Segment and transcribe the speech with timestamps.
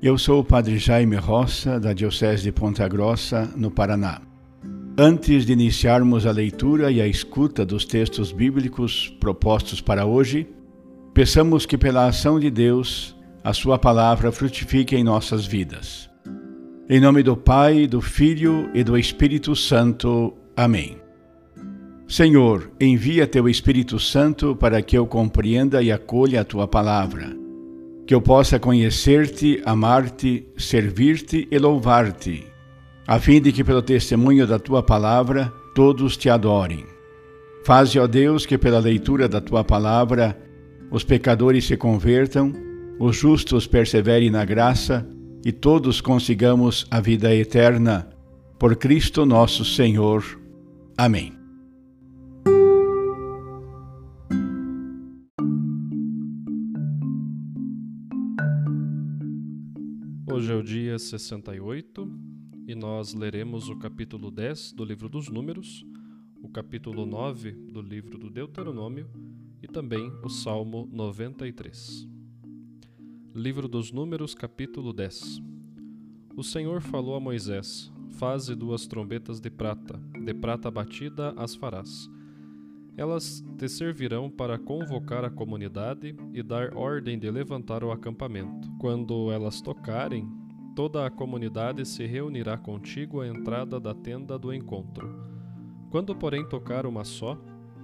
[0.00, 4.22] eu sou o Padre Jaime Roça, da Diocese de Ponta Grossa, no Paraná.
[4.96, 10.46] Antes de iniciarmos a leitura e a escuta dos textos bíblicos propostos para hoje,
[11.12, 16.08] peçamos que, pela ação de Deus, a Sua palavra frutifique em nossas vidas.
[16.88, 20.32] Em nome do Pai, do Filho e do Espírito Santo.
[20.56, 20.96] Amém.
[22.06, 27.47] Senhor, envia Teu Espírito Santo para que eu compreenda e acolha a Tua palavra
[28.08, 32.46] que eu possa conhecer-te, amar-te, servir-te e louvar-te,
[33.06, 36.86] a fim de que, pelo testemunho da tua palavra, todos te adorem.
[37.66, 40.34] Faze, ó Deus, que pela leitura da tua palavra
[40.90, 42.54] os pecadores se convertam,
[42.98, 45.06] os justos perseverem na graça
[45.44, 48.08] e todos consigamos a vida eterna.
[48.58, 50.24] Por Cristo nosso Senhor.
[50.96, 51.37] Amém.
[60.68, 62.06] Dia 68
[62.66, 65.82] e nós leremos o capítulo 10 do livro dos Números,
[66.42, 69.08] o capítulo 9 do livro do Deuteronômio
[69.62, 72.06] e também o Salmo 93.
[73.34, 75.40] Livro dos Números, capítulo 10
[76.36, 82.10] O Senhor falou a Moisés: Faze duas trombetas de prata, de prata batida as farás.
[82.94, 89.32] Elas te servirão para convocar a comunidade e dar ordem de levantar o acampamento quando
[89.32, 90.28] elas tocarem,
[90.78, 95.12] toda a comunidade se reunirá contigo à entrada da tenda do encontro.
[95.90, 97.36] Quando, porém, tocar uma só,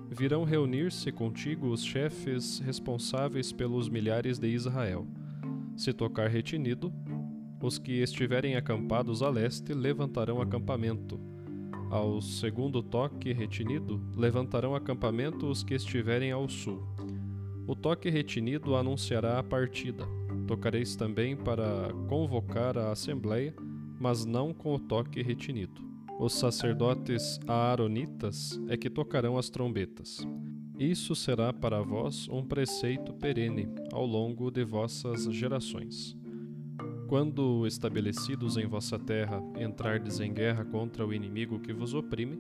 [0.09, 5.09] virão reunir-se contigo os chefes responsáveis pelos milhares de Israel.
[5.77, 6.93] Se tocar retinido,
[7.61, 11.19] os que estiverem acampados a leste levantarão acampamento.
[11.91, 16.81] Ao segundo toque retinido, levantarão acampamento os que estiverem ao sul.
[17.67, 20.07] O toque retinido anunciará a partida.
[20.47, 23.55] Tocareis também para convocar a assembleia,
[23.99, 25.83] mas não com o toque retinido.
[26.21, 30.27] Os sacerdotes aaronitas é que tocarão as trombetas.
[30.79, 36.17] Isso será para vós um preceito perene ao longo de vossas gerações.
[37.09, 42.39] Quando estabelecidos em vossa terra entrardes em guerra contra o inimigo que vos oprime,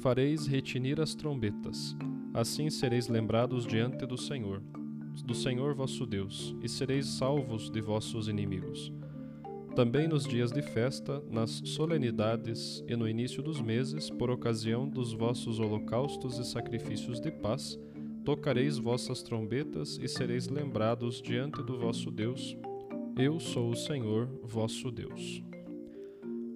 [0.00, 1.96] fareis retinir as trombetas.
[2.32, 4.62] Assim sereis lembrados diante do Senhor
[5.22, 8.92] do Senhor vosso Deus, e sereis salvos de vossos inimigos.
[9.74, 15.12] Também nos dias de festa, nas solenidades e no início dos meses, por ocasião dos
[15.12, 17.78] vossos holocaustos e sacrifícios de paz,
[18.24, 22.56] tocareis vossas trombetas e sereis lembrados diante do vosso Deus.
[23.16, 25.42] Eu sou o Senhor vosso Deus.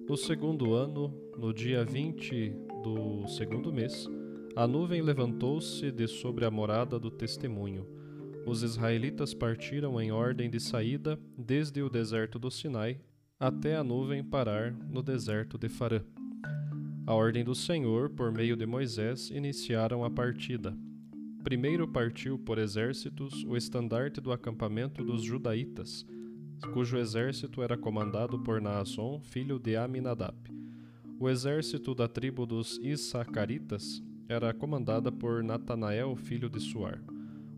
[0.07, 2.53] No segundo ano, no dia 20
[2.83, 4.09] do segundo mês,
[4.55, 8.02] a nuvem levantou-se de sobre a morada do testemunho
[8.45, 12.99] os israelitas partiram em ordem de saída desde o deserto do Sinai
[13.39, 16.01] até a nuvem parar no deserto de Farã.
[17.05, 20.75] A ordem do Senhor, por meio de Moisés, iniciaram a partida.
[21.43, 26.05] Primeiro partiu por exércitos o estandarte do acampamento dos judaítas,
[26.73, 30.37] cujo exército era comandado por Naasson, filho de Aminadab.
[31.19, 37.12] O exército da tribo dos Issacaritas era comandada por Natanael, filho de Suar.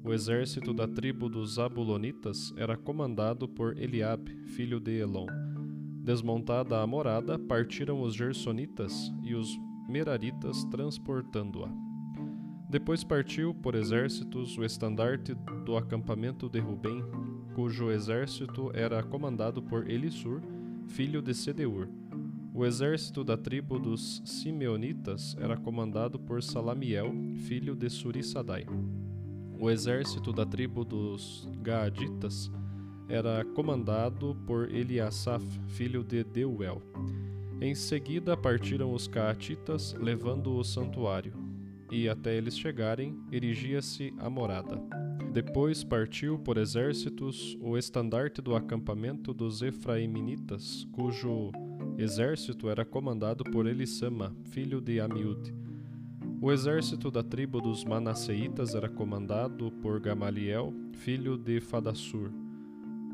[0.06, 5.25] O exército da tribo dos Zabulonitas era comandado por Eliabe, filho de Elon.
[6.04, 9.50] Desmontada a morada, partiram os Gersonitas e os
[9.90, 11.72] Meraritas transportando-a.
[12.69, 15.34] Depois partiu por exércitos o estandarte
[15.66, 17.04] do acampamento de Rubem,
[17.56, 20.40] cujo exército era comandado por Elisur,
[20.86, 21.90] filho de Sedeur.
[22.54, 27.12] O exército da tribo dos Simeonitas era comandado por Salamiel,
[27.48, 28.68] filho de Surissadai.
[29.60, 32.52] O exército da tribo dos Gaaditas
[33.07, 36.81] era comandado por Eliasaf, filho de Deuel.
[37.62, 41.34] Em seguida partiram os Caatitas, levando o santuário,
[41.92, 44.81] e até eles chegarem, erigia-se a morada.
[45.31, 51.52] Depois partiu por exércitos o estandarte do acampamento dos Efraiminitas, cujo
[51.98, 55.54] exército era comandado por Elisama, filho de Amiúde.
[56.45, 62.30] O exército da tribo dos Manasseitas era comandado por Gamaliel, filho de Fadassur.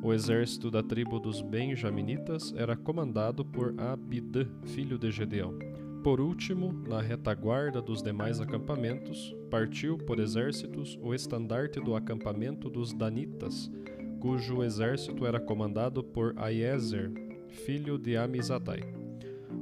[0.03, 5.57] O exército da tribo dos Benjaminitas era comandado por Abidã, filho de Gedeão.
[6.03, 12.91] Por último, na retaguarda dos demais acampamentos, partiu por exércitos o estandarte do acampamento dos
[12.91, 13.71] Danitas,
[14.19, 17.09] cujo exército era comandado por Aiezer,
[17.47, 19.00] filho de Amizadai.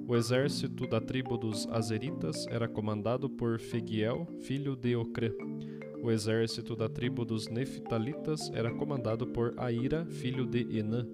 [0.09, 5.29] O exército da tribo dos Azeritas era comandado por Fegiel, filho de Ocrã.
[6.01, 11.05] O exército da tribo dos Neftalitas era comandado por Aira, filho de Enã.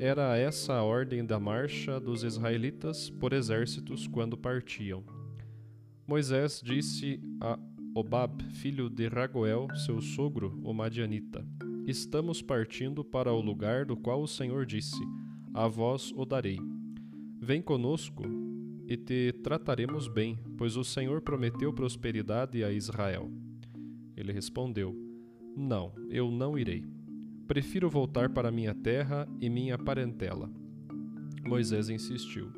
[0.00, 5.04] Era essa a ordem da marcha dos israelitas por exércitos quando partiam.
[6.04, 7.56] Moisés disse a
[7.94, 11.46] Obab, filho de Ragoel, seu sogro, o Madianita:
[11.86, 14.98] Estamos partindo para o lugar do qual o Senhor disse:
[15.54, 16.58] A vós o darei.
[17.48, 18.24] Vem conosco
[18.86, 23.32] e te trataremos bem, pois o Senhor prometeu prosperidade a Israel.
[24.14, 24.94] Ele respondeu:
[25.56, 26.84] Não, eu não irei.
[27.46, 30.50] Prefiro voltar para minha terra e minha parentela.
[31.42, 32.52] Moisés insistiu: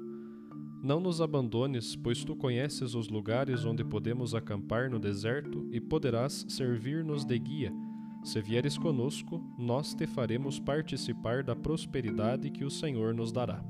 [0.83, 6.45] Não nos abandones, pois tu conheces os lugares onde podemos acampar no deserto e poderás
[6.49, 7.73] servir-nos de guia.
[8.25, 13.65] Se vieres conosco, nós te faremos participar da prosperidade que o Senhor nos dará.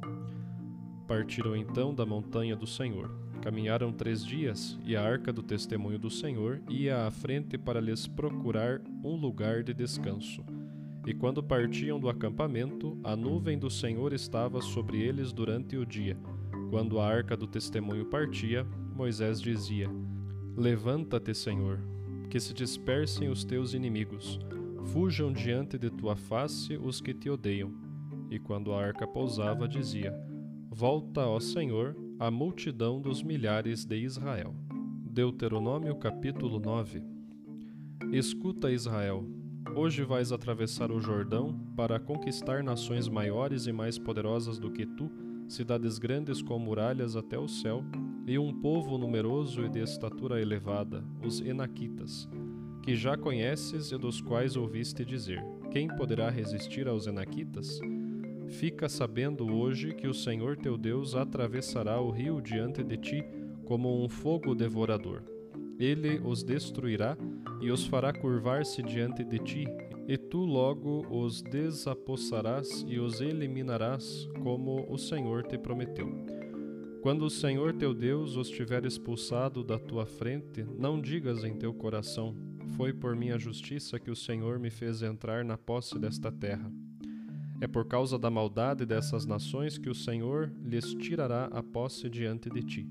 [1.10, 3.10] Partiram então da montanha do Senhor.
[3.42, 8.06] Caminharam três dias, e a arca do testemunho do Senhor ia à frente para lhes
[8.06, 10.44] procurar um lugar de descanso.
[11.04, 16.16] E quando partiam do acampamento, a nuvem do Senhor estava sobre eles durante o dia.
[16.70, 18.64] Quando a arca do testemunho partia,
[18.94, 19.90] Moisés dizia:
[20.56, 21.80] Levanta-te, Senhor,
[22.30, 24.38] que se dispersem os teus inimigos,
[24.84, 27.74] fujam diante de tua face os que te odeiam.
[28.30, 30.29] E quando a arca pousava, dizia:
[30.72, 34.54] Volta, ó Senhor, a multidão dos milhares de Israel.
[35.04, 37.02] Deuteronômio capítulo 9
[38.12, 39.28] Escuta, Israel,
[39.74, 45.10] hoje vais atravessar o Jordão para conquistar nações maiores e mais poderosas do que tu,
[45.48, 47.84] cidades grandes com muralhas até o céu,
[48.24, 52.28] e um povo numeroso e de estatura elevada, os Enaquitas,
[52.80, 57.80] que já conheces e dos quais ouviste dizer: Quem poderá resistir aos Enaquitas?
[58.50, 63.24] Fica sabendo hoje que o Senhor teu Deus atravessará o rio diante de ti
[63.64, 65.22] como um fogo devorador.
[65.78, 67.16] Ele os destruirá
[67.60, 69.64] e os fará curvar-se diante de ti,
[70.06, 76.08] e tu logo os desapossarás e os eliminarás, como o Senhor te prometeu.
[77.00, 81.72] Quando o Senhor teu Deus os tiver expulsado da tua frente, não digas em teu
[81.72, 82.36] coração:
[82.76, 86.70] Foi por minha justiça que o Senhor me fez entrar na posse desta terra.
[87.60, 92.48] É por causa da maldade dessas nações que o Senhor lhes tirará a posse diante
[92.48, 92.88] de ti.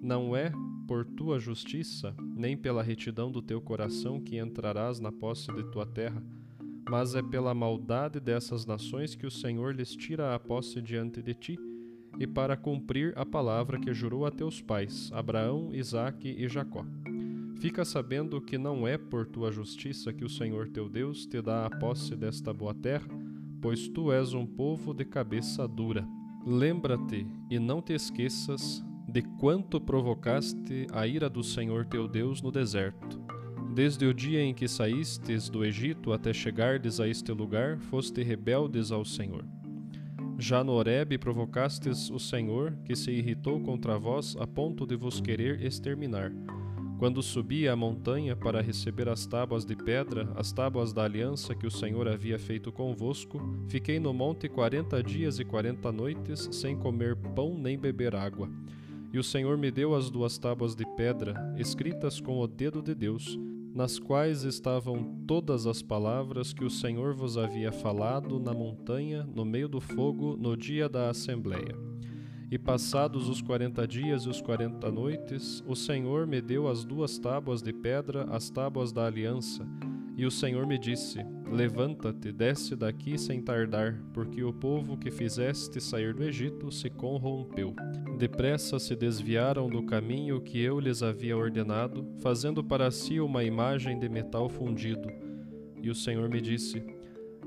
[0.00, 0.52] Não é
[0.86, 5.84] por tua justiça, nem pela retidão do teu coração que entrarás na posse de tua
[5.84, 6.22] terra,
[6.88, 11.34] mas é pela maldade dessas nações que o Senhor lhes tira a posse diante de
[11.34, 11.58] ti,
[12.18, 16.84] e para cumprir a palavra que jurou a teus pais, Abraão, Isaque e Jacó.
[17.60, 21.66] Fica sabendo que não é por tua justiça que o Senhor teu Deus te dá
[21.66, 23.08] a posse desta boa terra,
[23.60, 26.06] pois tu és um povo de cabeça dura.
[26.46, 32.50] Lembra-te e não te esqueças de quanto provocaste a ira do Senhor teu Deus no
[32.50, 33.20] deserto.
[33.74, 38.90] Desde o dia em que saístes do Egito até chegardes a este lugar, foste rebeldes
[38.90, 39.44] ao Senhor.
[40.38, 45.20] Já no Horebe provocastes o Senhor, que se irritou contra vós a ponto de vos
[45.20, 46.32] querer exterminar.
[46.98, 51.64] Quando subi à montanha para receber as tábuas de pedra, as tábuas da aliança que
[51.64, 57.14] o Senhor havia feito convosco, fiquei no monte quarenta dias e quarenta noites, sem comer
[57.36, 58.50] pão nem beber água.
[59.12, 62.96] E o Senhor me deu as duas tábuas de pedra, escritas com o dedo de
[62.96, 63.38] Deus,
[63.72, 69.44] nas quais estavam todas as palavras que o Senhor vos havia falado na montanha, no
[69.44, 71.87] meio do fogo, no dia da assembleia.
[72.50, 77.18] E passados os quarenta dias e os quarenta noites, o Senhor me deu as duas
[77.18, 79.66] tábuas de pedra, as tábuas da aliança,
[80.18, 85.80] E o Senhor me disse: Levanta-te, desce daqui sem tardar, porque o povo que fizeste
[85.80, 87.72] sair do Egito se corrompeu.
[88.18, 93.96] Depressa se desviaram do caminho que eu lhes havia ordenado, fazendo para si uma imagem
[93.96, 95.08] de metal fundido.
[95.80, 96.82] E o Senhor me disse: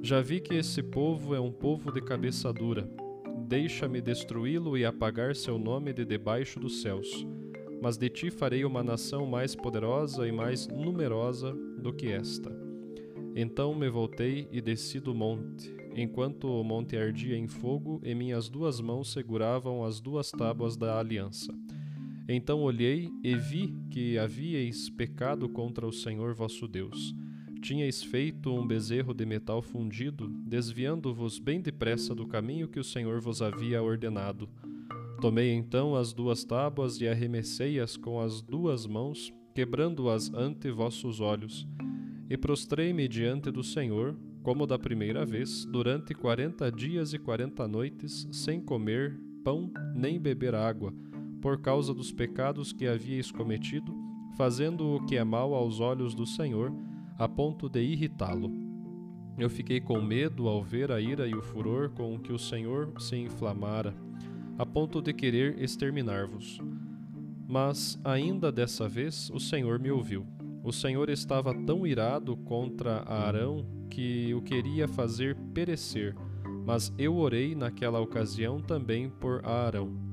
[0.01, 2.87] Já vi que esse povo é um povo de cabeça dura.
[3.47, 7.25] Deixa-me destruí-lo e apagar seu nome de debaixo dos céus.
[7.81, 12.51] Mas de ti farei uma nação mais poderosa e mais numerosa do que esta.
[13.35, 18.49] Então me voltei e desci do monte, enquanto o monte ardia em fogo e minhas
[18.49, 21.53] duas mãos seguravam as duas tábuas da aliança.
[22.27, 27.15] Então olhei e vi que havíeis pecado contra o Senhor vosso Deus.
[27.61, 33.21] Tinhais feito um bezerro de metal fundido, desviando-vos bem depressa do caminho que o Senhor
[33.21, 34.49] vos havia ordenado.
[35.21, 41.67] Tomei então as duas tábuas e arremessei-as com as duas mãos, quebrando-as ante vossos olhos.
[42.27, 48.27] E prostrei-me diante do Senhor, como da primeira vez, durante quarenta dias e quarenta noites,
[48.31, 50.91] sem comer pão nem beber água,
[51.39, 53.93] por causa dos pecados que havíeis cometido,
[54.35, 56.73] fazendo o que é mal aos olhos do Senhor,
[57.21, 58.51] a ponto de irritá-lo.
[59.37, 62.91] Eu fiquei com medo ao ver a ira e o furor com que o Senhor
[62.99, 63.93] se inflamara,
[64.57, 66.59] a ponto de querer exterminar-vos.
[67.47, 70.25] Mas ainda dessa vez o Senhor me ouviu.
[70.63, 76.15] O Senhor estava tão irado contra Arão que o queria fazer perecer,
[76.65, 80.10] mas eu orei naquela ocasião também por Arão.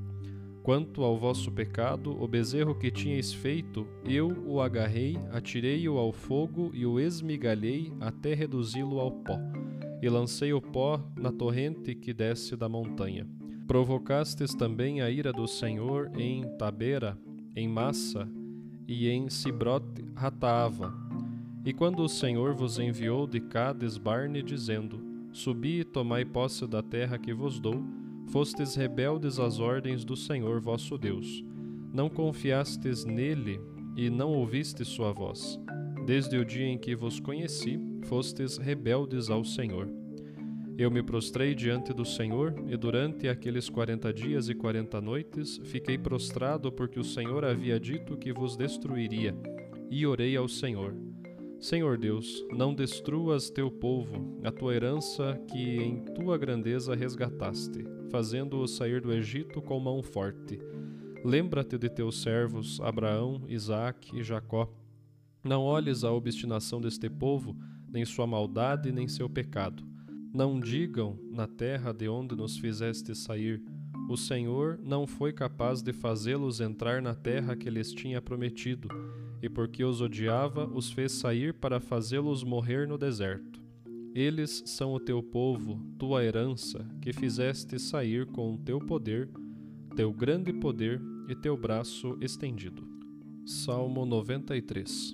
[0.69, 6.71] Quanto ao vosso pecado, o bezerro que tinhais feito, eu o agarrei, atirei-o ao fogo
[6.75, 9.39] e o esmigalhei até reduzi-lo ao pó,
[10.03, 13.27] e lancei o pó na torrente que desce da montanha.
[13.67, 17.17] Provocastes também a ira do Senhor em Tabera,
[17.57, 18.29] em Massa,
[18.87, 20.93] e em Sibrot Ratava.
[21.65, 25.01] E quando o Senhor vos enviou de Cades Barne, dizendo:
[25.33, 27.83] Subi e tomai posse da terra que vos dou,
[28.29, 31.45] fostes rebeldes às ordens do Senhor vosso Deus.
[31.93, 33.61] Não confiastes nele
[33.97, 35.59] e não ouvistes sua voz.
[36.07, 39.89] Desde o dia em que vos conheci, fostes rebeldes ao Senhor.
[40.77, 45.99] Eu me prostrei diante do Senhor, e durante aqueles quarenta dias e quarenta noites fiquei
[45.99, 49.35] prostrado, porque o Senhor havia dito que vos destruiria,
[49.91, 50.95] e orei ao Senhor.
[51.61, 58.67] Senhor Deus, não destruas teu povo, a tua herança que em tua grandeza resgataste, fazendo-o
[58.67, 60.59] sair do Egito com mão forte.
[61.25, 64.73] Lembra-te de teus servos, Abraão, Isaque e Jacó.
[65.43, 67.57] Não olhes a obstinação deste povo,
[67.89, 69.89] nem sua maldade, nem seu pecado
[70.33, 73.63] não digam na terra de onde nos fizeste sair:
[74.09, 78.89] O Senhor não foi capaz de fazê-los entrar na terra que lhes tinha prometido,
[79.43, 83.63] e porque os odiava, os fez sair para fazê-los morrer no deserto.
[84.15, 89.29] Eles são o teu povo, tua herança, que fizeste sair com o teu poder,
[89.95, 92.87] teu grande poder e teu braço estendido.
[93.45, 95.11] Salmo 93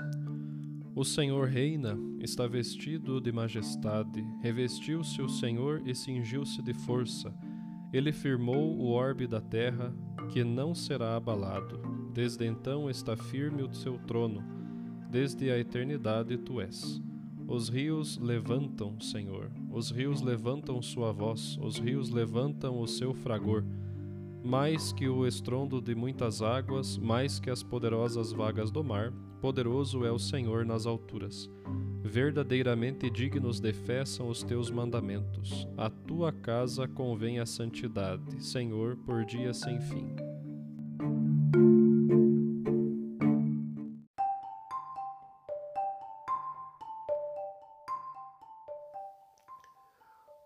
[0.96, 7.34] o Senhor reina, está vestido de majestade, revestiu-se o Senhor e cingiu-se de força.
[7.92, 9.92] Ele firmou o orbe da terra,
[10.32, 11.93] que não será abalado.
[12.14, 14.40] Desde então está firme o seu trono,
[15.10, 17.02] desde a eternidade tu és.
[17.48, 23.64] Os rios levantam, Senhor, os rios levantam sua voz, os rios levantam o seu fragor.
[24.44, 30.04] Mais que o estrondo de muitas águas, mais que as poderosas vagas do mar, poderoso
[30.04, 31.50] é o Senhor nas alturas.
[32.04, 35.66] Verdadeiramente dignos de fé são os teus mandamentos.
[35.76, 40.33] A tua casa convém a santidade, Senhor, por dia sem fim.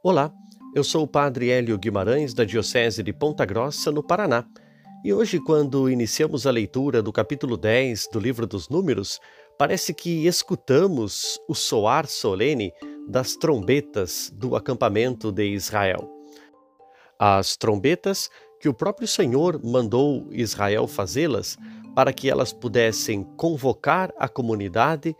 [0.03, 0.33] Olá,
[0.75, 4.45] eu sou o Padre Hélio Guimarães, da Diocese de Ponta Grossa, no Paraná
[5.05, 9.21] e hoje, quando iniciamos a leitura do capítulo 10 do livro dos Números,
[9.57, 12.73] parece que escutamos o soar solene
[13.09, 16.11] das trombetas do acampamento de Israel.
[17.17, 18.29] As trombetas
[18.61, 21.57] que o próprio Senhor mandou Israel fazê-las
[21.95, 25.15] para que elas pudessem convocar a comunidade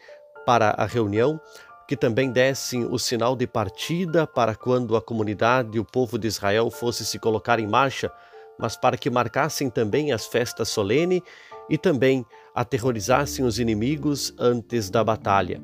[0.45, 1.41] para a reunião,
[1.89, 6.29] que também dessem o sinal de partida para quando a comunidade e o povo de
[6.29, 8.13] Israel fosse se colocar em marcha
[8.59, 11.23] mas para que marcassem também as festas solenes
[11.71, 15.63] e também aterrorizassem os inimigos antes da batalha.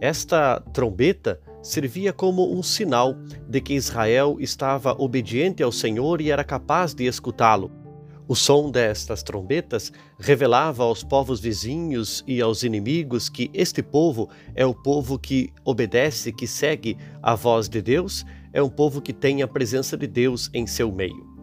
[0.00, 3.14] Esta trombeta servia como um sinal
[3.48, 7.70] de que Israel estava obediente ao Senhor e era capaz de escutá-lo.
[8.28, 14.66] O som destas trombetas revelava aos povos vizinhos e aos inimigos que este povo é
[14.66, 19.42] o povo que obedece, que segue a voz de Deus, é um povo que tem
[19.42, 21.36] a presença de Deus em seu meio.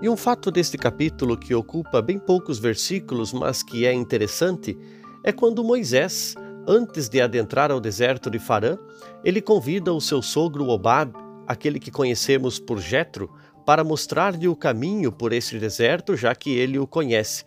[0.00, 4.78] E um fato deste capítulo que ocupa bem poucos versículos, mas que é interessante,
[5.22, 6.34] é quando Moisés,
[6.66, 8.78] antes de adentrar ao deserto de Farã,
[9.22, 11.12] ele convida o seu sogro Obab,
[11.46, 13.30] aquele que conhecemos por Jetro,
[13.68, 17.44] para mostrar-lhe o caminho por este deserto, já que ele o conhece.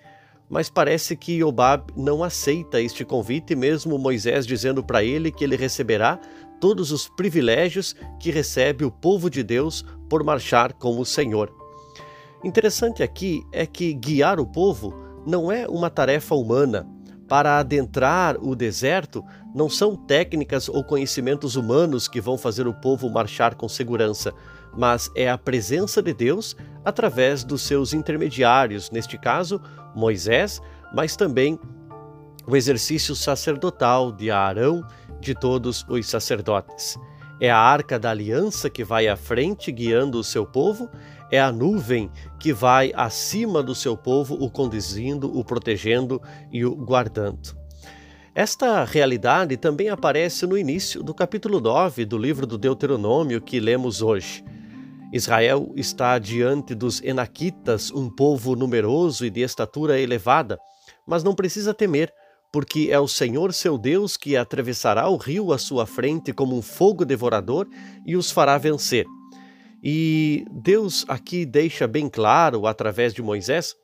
[0.48, 5.56] Mas parece que Obab não aceita este convite, mesmo Moisés dizendo para ele que ele
[5.56, 6.20] receberá
[6.60, 11.51] todos os privilégios que recebe o povo de Deus por marchar com o Senhor.
[12.44, 14.94] Interessante aqui é que guiar o povo
[15.25, 16.88] não é uma tarefa humana.
[17.28, 19.25] Para adentrar o deserto,
[19.56, 24.32] não são técnicas ou conhecimentos humanos que vão fazer o povo marchar com segurança,
[24.78, 29.62] mas é a presença de Deus através dos seus intermediários, neste caso,
[29.96, 30.62] Moisés,
[30.94, 31.60] mas também
[32.48, 34.84] o exercício sacerdotal de Arão,
[35.20, 36.98] de todos os sacerdotes.
[37.40, 40.90] É a arca da aliança que vai à frente guiando o seu povo,
[41.32, 46.75] é a nuvem que vai acima do seu povo, o conduzindo, o protegendo e o
[46.75, 47.56] guardando.
[48.34, 54.01] Esta realidade também aparece no início do capítulo 9 do livro do Deuteronômio que lemos
[54.01, 54.44] hoje.
[55.12, 60.58] Israel está diante dos Enaquitas, um povo numeroso e de estatura elevada,
[61.06, 62.13] mas não precisa temer,
[62.51, 66.62] porque é o Senhor seu Deus que atravessará o rio à sua frente como um
[66.62, 67.68] fogo devorador
[68.06, 69.06] e os fará vencer.
[69.84, 73.75] E Deus aqui deixa bem claro, através de Moisés,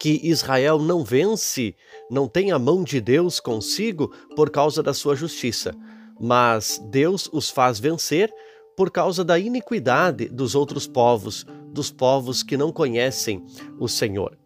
[0.00, 1.76] que Israel não vence,
[2.10, 5.72] não tem a mão de Deus consigo por causa da sua justiça,
[6.20, 8.32] mas Deus os faz vencer
[8.76, 13.44] por causa da iniquidade dos outros povos, dos povos que não conhecem
[13.78, 14.36] o Senhor.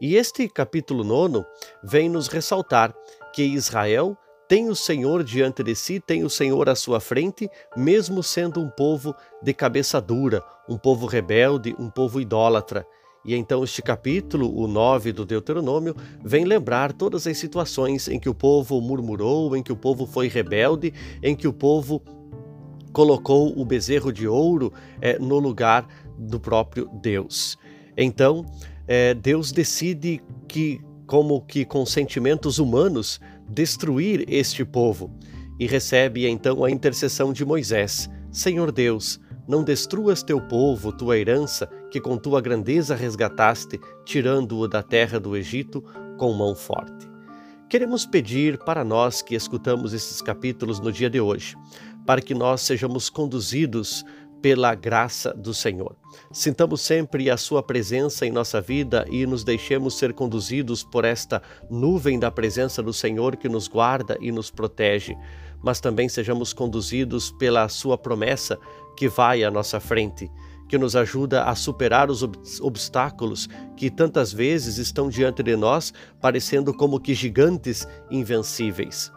[0.00, 1.44] E este capítulo 9
[1.84, 2.94] vem nos ressaltar
[3.32, 4.16] que Israel
[4.48, 8.68] tem o Senhor diante de si, tem o Senhor à sua frente, mesmo sendo um
[8.68, 12.86] povo de cabeça dura, um povo rebelde, um povo idólatra.
[13.24, 18.28] E então este capítulo, o 9 do Deuteronômio, vem lembrar todas as situações em que
[18.28, 20.92] o povo murmurou, em que o povo foi rebelde,
[21.22, 22.02] em que o povo
[22.92, 25.86] colocou o bezerro de ouro é, no lugar
[26.18, 27.58] do próprio Deus.
[27.96, 28.44] Então,
[28.86, 35.10] é, Deus decide que, como que com sentimentos humanos, destruir este povo
[35.58, 41.68] e recebe então a intercessão de Moisés: Senhor Deus, não destruas teu povo, tua herança,
[41.90, 45.82] que com tua grandeza resgataste, tirando-o da terra do Egito
[46.16, 47.10] com mão forte.
[47.68, 51.56] Queremos pedir para nós que escutamos esses capítulos no dia de hoje,
[52.06, 54.04] para que nós sejamos conduzidos
[54.42, 55.96] pela graça do Senhor.
[56.32, 61.40] Sintamos sempre a Sua presença em nossa vida e nos deixemos ser conduzidos por esta
[61.70, 65.16] nuvem da presença do Senhor que nos guarda e nos protege,
[65.62, 68.58] mas também sejamos conduzidos pela Sua promessa
[68.96, 70.28] que vai à nossa frente,
[70.68, 72.22] que nos ajuda a superar os
[72.60, 79.12] obstáculos que tantas vezes estão diante de nós, parecendo como que gigantes invencíveis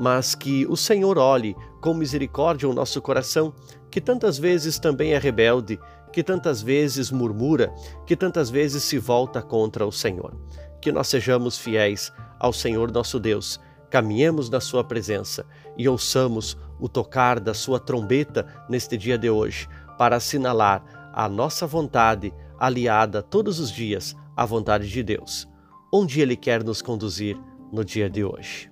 [0.00, 3.52] mas que o Senhor olhe com misericórdia o nosso coração,
[3.90, 5.78] que tantas vezes também é rebelde,
[6.12, 7.74] que tantas vezes murmura,
[8.06, 10.36] que tantas vezes se volta contra o Senhor.
[10.80, 16.88] Que nós sejamos fiéis ao Senhor nosso Deus, caminhemos na Sua presença e ouçamos o
[16.88, 23.58] tocar da Sua trombeta neste dia de hoje, para assinalar a nossa vontade aliada todos
[23.60, 25.46] os dias à vontade de Deus,
[25.92, 27.38] onde Ele quer nos conduzir
[27.70, 28.71] no dia de hoje.